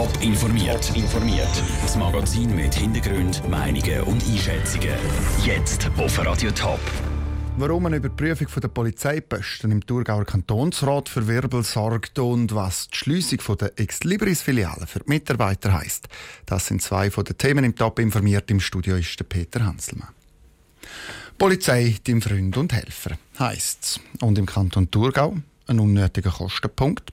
[0.00, 0.96] Top informiert.
[0.96, 1.62] informiert.
[1.82, 4.94] Das Magazin mit Hintergrund, Meinungen und Einschätzungen.
[5.44, 6.80] Jetzt auf Radio Top.
[7.58, 13.58] Warum eine Überprüfung der Polizeiposten im Thurgauer Kantonsrat für Wirbel sorgt und was die Schliessung
[13.58, 16.08] der Ex-Libris-Filiale für die Mitarbeiter heisst.
[16.46, 18.50] Das sind zwei von den Themen im Top informiert.
[18.50, 20.14] Im Studio ist der Peter Hanselmann.
[21.36, 24.00] Polizei, dein Freund und Helfer, heisst es.
[24.22, 25.36] Und im Kanton Thurgau
[25.70, 27.10] ein unnötiger Kostenpunkt.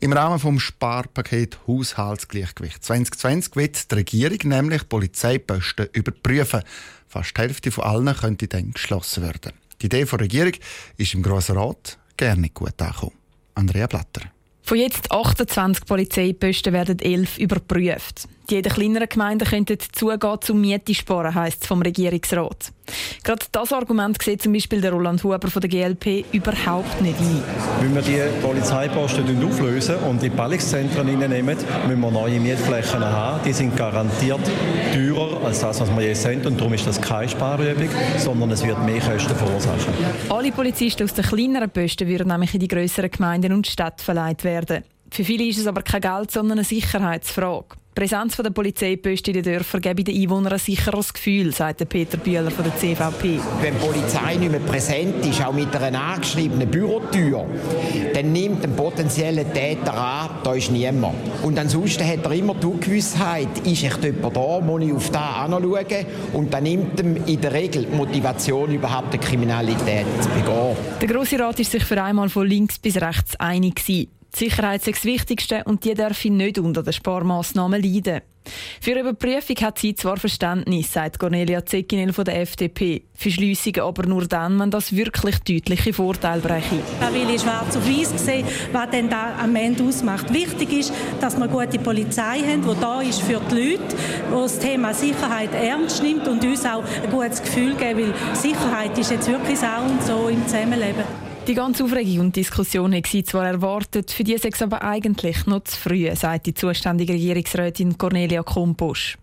[0.00, 6.62] Im Rahmen des Sparpaket Haushaltsgleichgewicht 2020 wird die Regierung nämlich Polizeiposten überprüfen.
[7.06, 9.52] Fast die Hälfte von allen könnte dann geschlossen werden.
[9.80, 10.52] Die Idee der Regierung
[10.96, 13.12] ist im Grossen Rat gerne gut angekommen.
[13.54, 14.22] Andrea Blatter.
[14.62, 18.28] Von jetzt 28 Polizeiposten werden 11 überprüft.
[18.52, 22.70] Die jede kleineren Gemeinden könnten zugehen zum Miete sparen, heisst es vom Regierungsrat.
[23.24, 27.42] Gerade das Argument sieht zum Beispiel der Roland Huber von der GLP überhaupt nicht ein.
[27.80, 31.56] Wenn wir die Polizeiposten auflösen und in Ballungszentren hineinnehmen,
[31.88, 33.42] müssen wir neue Mietflächen haben.
[33.42, 34.40] Die sind garantiert
[34.92, 36.44] teurer als das, was wir jetzt haben.
[36.44, 39.94] Und darum ist das keine Sparübung, sondern es wird mehr Kosten verursachen.
[40.28, 44.44] Alle Polizisten aus den kleineren Posten würden nämlich in die grösseren Gemeinden und Städte verleiht
[44.44, 44.84] werden.
[45.10, 47.81] Für viele ist es aber kein Geld, sondern eine Sicherheitsfrage.
[47.94, 52.16] Die Präsenz der Polizeiposten in den Dörfern gebe den Einwohnern ein sicheres Gefühl, sagt Peter
[52.16, 53.38] Bühler von der CVP.
[53.60, 57.44] Wenn die Polizei nicht mehr präsent ist, auch mit einer angeschriebenen Bürotür,
[58.14, 61.16] dann nimmt ein potenzieller Täter an, da ist niemand.
[61.42, 65.44] Und ansonsten hat er immer die Ungewissheit, ist echt jemand da, muss ich auf da
[65.44, 66.06] anschauen?
[66.32, 70.76] Und dann nimmt er in der Regel die Motivation, überhaupt eine Kriminalität zu begehen.
[70.98, 74.21] Der Grosse Rat ist sich für einmal von links bis rechts einig gewesen.
[74.34, 78.22] Die Sicherheit ist das Wichtigste und die darf nicht unter den Sparmaßnahmen leiden.
[78.80, 83.04] Für eine Überprüfung hat sie zwar Verständnis, sagt Cornelia Zekinel von der FDP.
[83.14, 86.80] Für Schliessungen aber nur dann, wenn das wirklich deutliche Vorteile bräche.
[86.98, 90.32] Da will ich schwarz auf weiß sehen, was denn da am Ende ausmacht.
[90.32, 93.96] Wichtig ist, dass wir gute Polizei haben, die da ist für die Leute,
[94.28, 98.98] die das Thema Sicherheit ernst nimmt und uns auch ein gutes Gefühl geben, weil Sicherheit
[98.98, 101.31] ist jetzt wirklich auch und so im Zusammenleben.
[101.48, 105.76] Die ganze Aufregung und Diskussion hätte zwar erwartet, für die es aber eigentlich noch zu
[105.76, 109.18] früh, sagt die zuständige Regierungsrätin Cornelia Komposch.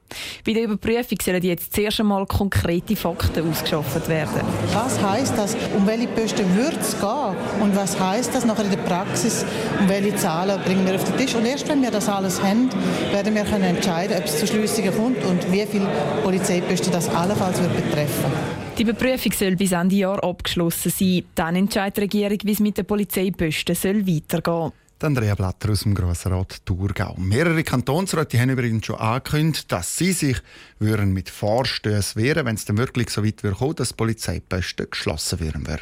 [0.45, 4.41] Bei der Überprüfung sollen jetzt zuerst einmal konkrete Fakten ausgeschafft werden.
[4.73, 5.55] Was heißt das?
[5.77, 7.35] Um welche Posten wird es gehen?
[7.61, 9.45] Und was heißt das nachher in der Praxis?
[9.79, 11.35] Um welche Zahlen bringen wir auf den Tisch?
[11.35, 12.69] Und erst wenn wir das alles haben,
[13.13, 15.87] werden wir können entscheiden, ob es zu Schliessungen kommt und wie viele
[16.21, 18.68] Polizeiposten das allenfalls wird betreffen.
[18.79, 21.25] Die Überprüfung soll bis Ende Jahr abgeschlossen sein.
[21.35, 25.05] Dann entscheidet die Regierung, wie es mit den Polizeiposten soll weitergehen soll.
[25.05, 27.13] Andrea Blatter aus dem Grossrat Thurgau.
[27.17, 30.37] Mehrere Kantonsräte haben übrigens schon angekündigt, dass sie sich
[30.79, 35.75] würden mit Vorstößen wehren wenn es dann wirklich so weit kommen dass Polizeiposten geschlossen würden.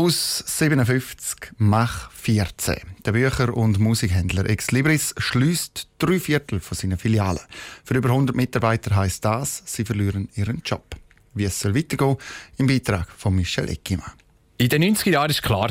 [0.00, 2.78] Aus 57 Mach 14.
[3.04, 7.42] Der Bücher- und Musikhändler Ex Libris schließt drei Viertel von seinen Filialen.
[7.84, 10.96] Für über 100 Mitarbeiter heißt das, sie verlieren ihren Job.
[11.34, 12.16] Wie es soll weitergehen,
[12.56, 14.12] im Beitrag von Michel Eckimann.
[14.56, 15.70] In den 90er Jahren war klar,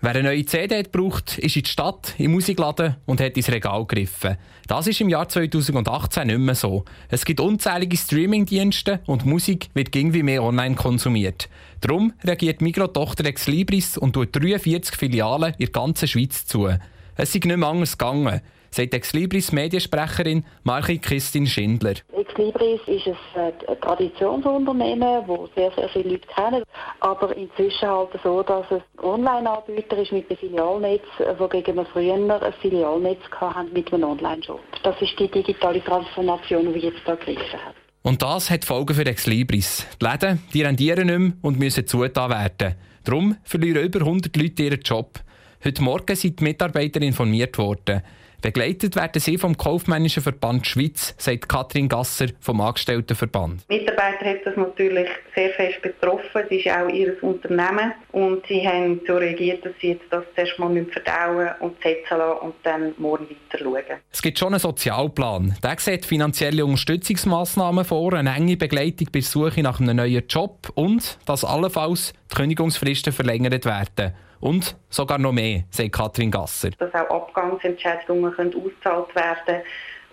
[0.00, 3.86] wer eine neue CD braucht, ist in die Stadt, im Musikladen und hat ins Regal
[3.86, 4.36] gegriffen.
[4.66, 6.84] Das ist im Jahr 2018 nicht mehr so.
[7.08, 11.48] Es gibt unzählige Streamingdienste und Musik wird irgendwie mehr online konsumiert.
[11.80, 16.68] Darum reagiert Migros-Tochter Ex Libris und tut 43 Filialen in der ganzen Schweiz zu.
[17.16, 18.40] Es ist nicht mehr anders gegangen
[18.70, 21.94] sagt Ex Libris Mediensprecherin Marchi Christine Schindler.
[22.16, 26.62] Ex Libris ist ein Traditionsunternehmen, das sehr, sehr viele Leute kennen.
[27.00, 31.04] Aber inzwischen halt so, dass es ein Online-Anbieter ist mit einem Filialnetz,
[31.38, 34.60] wogegen wir früher ein Filialnetz hatten mit einem Online-Shop.
[34.82, 37.74] Das ist die digitale Transformation, die jetzt da gegriffen hat.
[38.02, 39.86] Und das hat Folgen für Ex Libris.
[40.00, 42.74] Die Läden die rendieren nicht mehr und müssen zugetan werden.
[43.04, 45.20] Darum verlieren über 100 Leute ihren Job.
[45.62, 48.02] Heute Morgen sind die Mitarbeiter informiert worden.
[48.42, 53.68] Begleitet werden sie vom Kaufmännischen Verband Schweiz, sagt Katrin Gasser vom Angestelltenverband.
[53.68, 56.42] Mitarbeiter hat das natürlich sehr fest betroffen.
[56.48, 60.58] Es ist auch ihr Unternehmen und sie haben so reagiert, dass sie jetzt das zuerst
[60.58, 64.00] mal verdauen und setzen lassen und dann morgen weiter schauen.
[64.10, 65.56] Es gibt schon einen Sozialplan.
[65.62, 71.18] Der sieht finanzielle Unterstützungsmaßnahmen vor, eine enge Begleitung bei Suche nach einem neuen Job und
[71.26, 74.14] dass allenfalls die Kündigungsfristen verlängert werden.
[74.40, 76.70] Und sogar noch mehr, sagt Katrin Gasser.
[76.78, 79.62] Dass auch Abgangsentschädigungen ausgezahlt werden können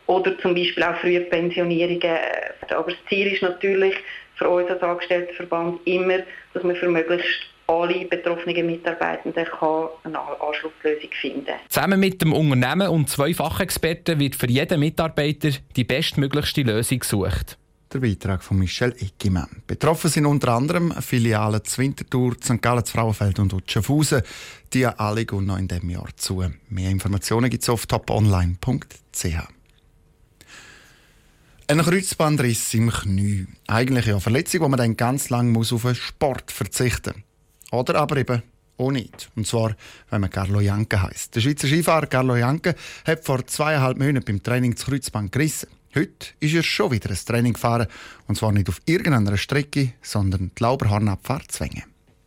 [0.08, 2.18] oder zum Beispiel auch frühe Pensionierungen.
[2.70, 3.96] Aber das Ziel ist natürlich
[4.36, 6.20] für uns als Angestelltenverband immer,
[6.54, 9.46] dass man für möglichst alle betroffenen Mitarbeitenden
[10.04, 11.56] eine Anschlusslösung finden kann.
[11.68, 17.58] Zusammen mit dem Unternehmen und zwei Fachexperten wird für jeden Mitarbeiter die bestmöglichste Lösung gesucht.
[17.94, 19.48] Der Beitrag von Michel Eckimann.
[19.66, 22.62] Betroffen sind unter anderem Filialen Zwintertour, St.
[22.62, 24.24] Gallen, Frauenfeld und Schaffhausen.
[24.74, 26.44] Die alle gehen noch in diesem Jahr zu.
[26.68, 29.26] Mehr Informationen gibt es auf toponline.ch.
[31.70, 33.48] Ein Kreuzbandriss im Knie.
[33.68, 37.24] Eigentlich eine Verletzung, wo man dann ganz lang muss auf den Sport verzichten
[37.72, 37.80] muss.
[37.80, 38.44] Oder aber eben
[38.78, 39.30] auch nicht.
[39.38, 39.78] Und zwar,
[40.10, 41.36] wenn man Carlo Janke heisst.
[41.36, 42.76] Der Schweizer Skifahrer Carlo Janke
[43.06, 45.70] hat vor zweieinhalb Monaten beim Training das Kreuzband gerissen.
[45.96, 47.88] Heute ist er schon wieder ein Training gefahren.
[48.28, 51.84] Und zwar nicht auf irgendeiner Strecke, sondern die Lauberhornabfahrt Zwänge.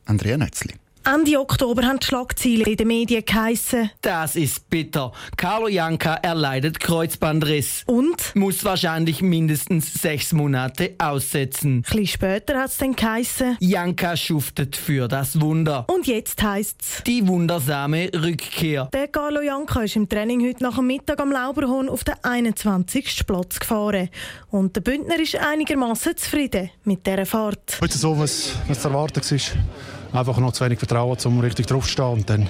[0.06, 0.74] Andrea Nötzli.
[1.02, 3.90] Ende Oktober haben die Schlagzeilen in den Medien geheissen.
[4.02, 5.12] Das ist bitter.
[5.34, 7.84] Carlo Janka erleidet Kreuzbandriss.
[7.86, 8.36] Und?
[8.36, 11.76] Muss wahrscheinlich mindestens sechs Monate aussetzen.
[11.76, 13.56] Ein bisschen später hat es dann geheissen.
[13.60, 15.86] Janka schuftet für das Wunder.
[15.88, 17.02] Und jetzt heisst es.
[17.04, 18.90] Die wundersame Rückkehr.
[18.92, 23.26] Der Carlo Janka ist im Training heute nach dem Mittag am Lauberhorn auf den 21.
[23.26, 24.10] Platz gefahren.
[24.50, 27.78] Und der Bündner ist einigermaßen zufrieden mit dieser Fahrt.
[27.80, 32.12] Heute so, was, was zu erwarten war einfach noch zu wenig Vertrauen, um richtig draufzustehen.
[32.12, 32.48] Und dann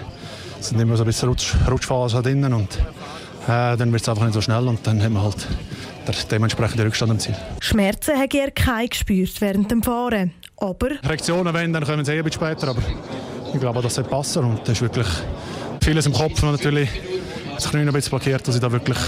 [0.60, 2.78] sind immer so ein bisschen Rutsch, Rutschphasen drinnen und
[3.44, 5.46] äh, dann wird es einfach nicht so schnell und dann haben wir halt
[6.06, 7.34] der dementsprechende Rückstand am Ziel.
[7.60, 10.90] Schmerzen hat er keine gespürt während dem Fahren, aber...
[11.02, 12.82] Reaktionen, wenn, dann kommen sie eh ein bisschen später, aber
[13.52, 15.06] ich glaube, das sollte passen und das ist wirklich
[15.82, 16.88] vieles im Kopf natürlich
[17.54, 18.98] das Knie ein bisschen blockiert, dass ich da wirklich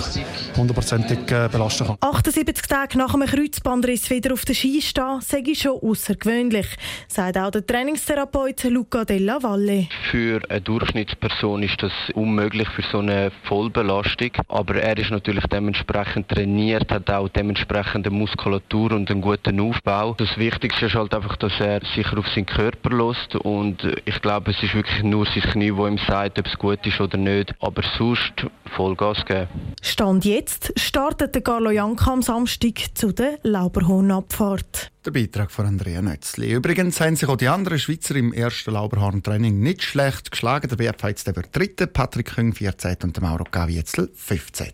[0.56, 1.96] hundertprozentig äh, belasten kann.
[2.00, 6.66] 78 Tage nach einem Kreuzbandriss wieder auf der Ski stehen, sage ich schon außergewöhnlich,
[7.08, 9.88] sagt auch der Trainingstherapeut Luca Della Valle.
[10.10, 16.28] Für eine Durchschnittsperson ist das unmöglich für so eine Vollbelastung, aber er ist natürlich dementsprechend
[16.28, 20.14] trainiert, hat auch dementsprechende Muskulatur und einen guten Aufbau.
[20.18, 24.50] Das Wichtigste ist halt einfach, dass er sicher auf seinen Körper lässt und ich glaube,
[24.50, 27.54] es ist wirklich nur sein Knie, das ihm sagt, ob es gut ist oder nicht,
[27.60, 28.32] aber sonst
[28.76, 29.48] Vollgas geben.
[29.82, 30.41] Stand jetzt
[30.76, 34.90] startet der Carlo Janka am Samstag zu der Lauberhornabfahrt.
[35.04, 36.52] Der Beitrag von Andrea Nötzli.
[36.52, 40.68] Übrigens haben sich auch die anderen Schweizer im ersten Lauberhorn-Training nicht schlecht geschlagen.
[40.68, 42.96] Der BFH jetzt der dritte, Patrick Küng 14.
[43.02, 44.68] und der Mauro Gavietzel 15.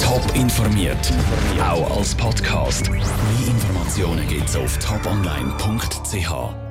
[0.00, 1.12] Top informiert,
[1.60, 2.90] auch als Podcast.
[2.90, 3.00] Mehr
[3.46, 6.67] Informationen gibt es auf toponline.ch.